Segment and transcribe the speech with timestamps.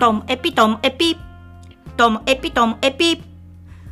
[0.00, 1.16] トムエピトムエピ。
[1.96, 3.22] トムエピトムエピ。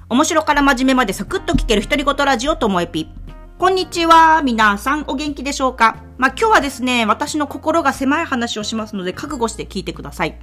[0.08, 3.08] 面白から真面目までサクッと聞ける独り言ラジオともエピ。
[3.56, 4.42] こんにちは。
[4.42, 6.02] 皆さんお元気でしょうか？
[6.18, 10.36] まあ、今日はですね、私の心が狭い話をしますので覚悟して聞いてください。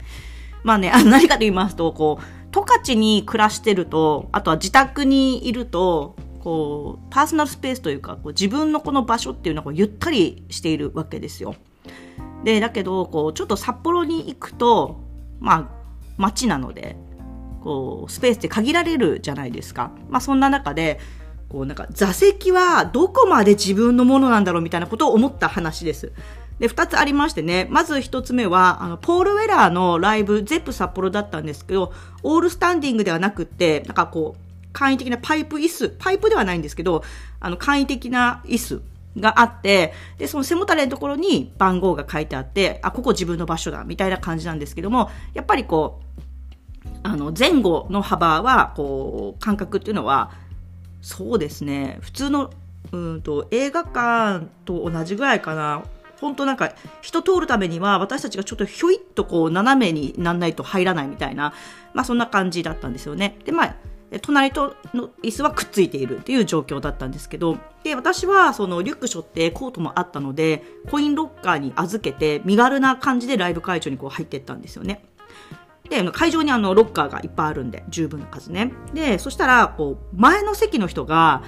[0.63, 11.55] まあね、あ何かと言いますと、こう、十勝に暮らしてると、あとは自宅にいると、こう、パーソナルスペースというか、こう自分のこの場所っていうのはこうゆったりしているわけですよ。
[12.45, 15.08] で、だけど、こう、ちょっと札幌に行くと、
[15.39, 15.69] まあ、
[16.17, 16.95] 街なので、
[17.63, 19.91] こう、スペースって限られるじゃないですか。
[20.09, 20.99] まあ、そんな中で、
[21.49, 26.11] こう、なんか、座席はどこまで自分のものなんだろうみたいなことを思った話です。
[26.59, 37.03] で、二つありましてね、まず一つ目は、あの、ポール・ウェラーのライブ、ゼップ札幌だったんですけど、オールスタンディングではなくって、なんかこう、簡易的なパイプ椅子、パイプではないんですけど、
[37.39, 38.81] あの、簡易的な椅子
[39.17, 46.09] があって、で、その背もたれのところに番号が書いてあって、あ、ここ自分の場所だ、みたいな感じなんですけども、やっぱりこう、
[47.03, 50.31] あの、前後の幅は、こう、感覚っていうのは、
[51.01, 52.51] そうですね、普通の、
[52.91, 55.83] うんと、映画館と同じぐらいかな。
[56.19, 61.53] 本当なんか、人通るためには、私たちがちょっとひょいっとこう、斜めになんないと入らないみたいな、
[61.93, 63.37] まあそんな感じだったんですよね。
[63.45, 63.75] で、まあ、
[64.21, 75.03] 隣との椅子はくっついているっていう状況だったんですけど、で、私はそのリュック背負ってコートもあったので、コインロッカーに預けて身軽な感じでライブ会場にこう入っていったんですよね。
[75.89, 78.73] で、会場にあのロッカーがいっぱいあるんで、十分な数ね。
[78.93, 81.43] で、そしたら、こう、前の席の人が、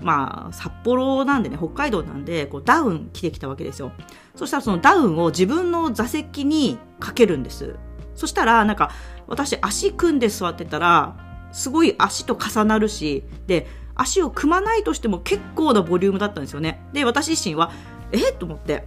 [0.00, 3.92] まあ、札幌なんでね、北海道なんで、こう、ダウン着てきたわけですよ。
[4.34, 7.76] そしたらそのダウンを自分の座席にかけるんです。
[8.14, 8.90] そしたら、なんか、
[9.28, 16.80] 私足組んで座ってたら、すごい足と重なるし、で、足を組まないとしても結構なボリュームだったんですよね。
[16.92, 17.70] で、私自身は、
[18.12, 18.30] え？
[18.30, 18.84] っと思って、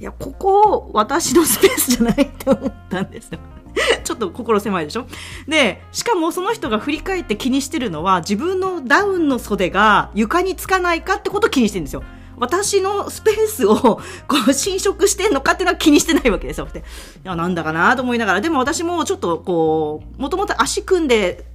[0.00, 3.38] いや、ここ、私のスペースじゃないって思ったんですよ。
[4.04, 5.06] ちょっと心狭いでしょ？
[5.46, 12.02] で、しかもその人が振り返って気にしてるのは、自分のダウンの袖が床につかないかってことを気にしてるんですよ。
[12.38, 14.00] 私のスペースをこ
[14.48, 16.68] う侵食してんのかっていうのは気にしてないわけですよ。
[16.74, 16.80] い
[17.24, 21.45] や、なんだかなと思いながら、でも私もちょっとこう、もともと足組んで、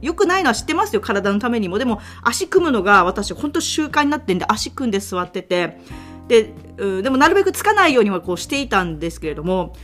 [0.00, 1.78] 良くないのは知ってますよ、体のためにも。
[1.78, 5.78] でも、足組むのが私、本当習慣になってんで、足組んで座ってて、
[6.28, 9.74] で、うでもなるべくつかないようにはこうしていたんですけれども、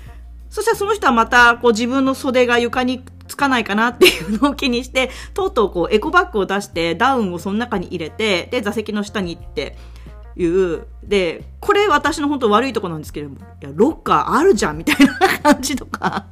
[0.51, 9.77] そしたらその人はまた、こう自分の袖が床につかないかなっていうのを気にして、とうとうこうエコバッグを出して、ダウンをその中に入れて、で、座席の下に行って、
[10.37, 16.27] いう、で、これ私の本当悪いとこなんですけれども、いや、ロッカーあるじゃんみたいな感じとか。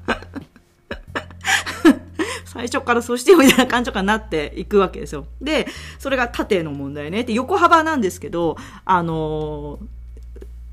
[2.52, 5.24] 最初からそうしてよみたいな感じとかなっていくわけですよ。
[5.40, 5.66] で、
[5.98, 7.24] それが縦の問題ね。
[7.24, 9.78] で、横幅なんですけど、あの、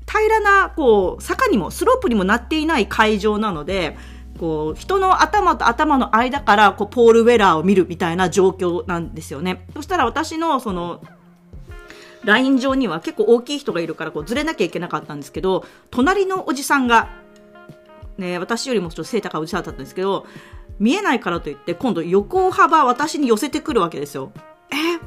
[0.06, 3.96] 平らな、こう、坂にも、スロープにもなっていない会場なので、
[4.38, 9.64] こう、人の頭と頭の間から、こう、ポールウェラーを見るみたいな状況なんですよね。
[9.72, 11.00] そしたら私の、その、
[12.24, 17.08] ライン上には結構大きい人がいるから、こう、ずれなきゃいけなかったんですけど、隣のおじさんが、
[18.18, 20.26] ね、私よりもちょっと背高いおじさんだったんですけど、
[20.80, 24.32] 見えないからといって、今度横幅私に寄せてくるわけですよ。
[24.72, 24.98] え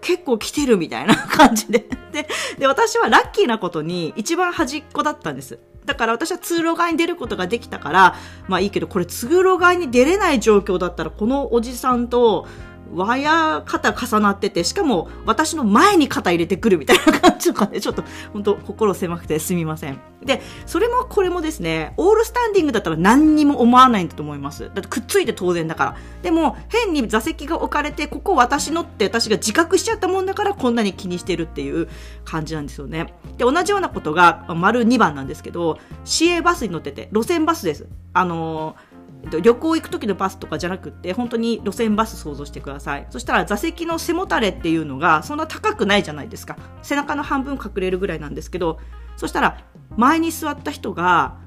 [0.00, 1.80] 結構来てるみたいな感じで。
[2.12, 5.58] で、で、私はラッキーなことに一番端っこだったんです。
[5.84, 8.14] だから私は通路側に出ることができたから、
[8.46, 12.46] まあいいけど、これ通路側に出れない状況だったら、このおじさんと
[12.94, 19.98] ワイヤー肩重なってて、しかも私の前に肩入れてくるみたいな感じとかね、ちょっと本当心狭くてすみません。
[20.22, 24.64] で、それもこれもですね、オールスタンディングだったら何にも思わないんだと思います。
[24.64, 25.96] だってくっついて当然だから。
[26.22, 31.88] でも、変に座席が置かれて、ここ私のって私が自覚しちゃったもんだからこんなに気にしてるっていう
[32.24, 33.14] 感じなんですよね。
[33.38, 37.86] で、同じようなことが丸2番なんですけど、市営バスに乗ってて、路線バスです。
[38.12, 38.91] あのー
[39.30, 43.06] 旅行行く時のバスとかじゃなくって本当に路線バス想像してください。
[43.10, 46.56] そしたら座席の背もたれっていうのがそんな高くないじゃないですか。
[46.82, 48.80] 背中の半分隠れるぐらいなんですけど
[49.16, 49.64] そしたら
[49.96, 51.38] 前に座った人が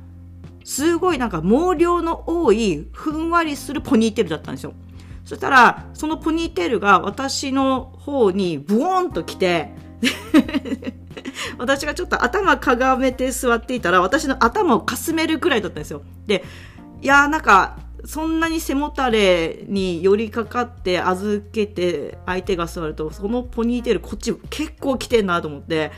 [0.63, 4.73] すごいなんか毛量の多いふんわりするポニーテールだったんですよ。
[5.25, 9.71] そしたらそのポニーテールが私の方にブオーンと来て
[11.57, 16.03] 私がちょっと頭かがめて座っていたら私の頭をかすめるくらいだったんですよ。
[16.27, 16.43] で
[17.05, 25.91] いやーなんか、そんなに背もたれに寄りかかって預けて相手が座ると、そのポニーテールこっち結構来てんなと思って、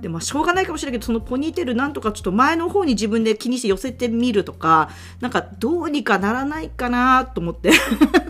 [0.00, 4.88] で、まあ、しょうがないかもしれないけど、そのポニーテールなんとかちょっと前の方に自分で気にして寄せてみるとか、
[5.20, 7.72] なんかどうにかならないかなと思って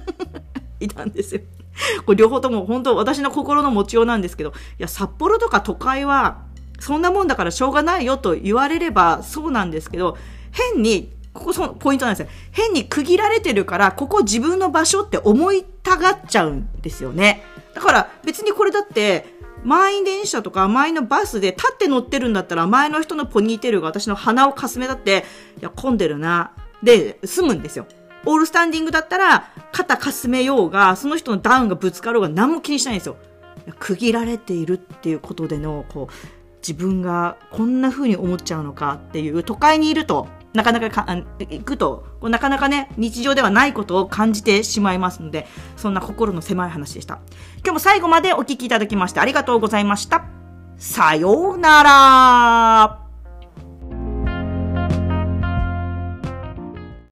[0.81, 1.43] いたんですよ。
[2.05, 6.43] これ両方とも本当私の心の持ちようなんですけど、いや、札幌とか都会は、
[6.81, 10.19] そんなもんだからしょうがないよと言われればそうなんですけど、
[10.50, 12.28] 変にここそのポイントなんですよ。
[12.52, 17.42] 変に区切られてるから、ここ自分の場所って思いたがっちゃうんですよね。
[17.75, 25.25] だから別にこれだって、満員電車とか満員のバスで立って乗ってるんだったら前の人のポニーテールが私の鼻をかすめだって、
[25.60, 26.52] いや、混んでるな。
[26.82, 27.86] で、済むんですよ。
[28.24, 33.16] オールスタンディングだったら、肩かすめようが、その人のダウンがぶつかろうが何も気にしないんですよ。
[33.78, 36.14] 区切られているっていうことでの、こう、
[36.60, 41.06] 自分がこんな風に思っちゃうのかっていう、都会にいると、なかなかか
[41.38, 45.46] 行くと、なかなかね、日常ではないことを感じてしまいますので、
[45.76, 47.18] そんな心の狭い話でした。
[47.58, 50.24] 今日も最後までお聴きいただきましてありがとうございました。
[50.78, 53.07] さようなら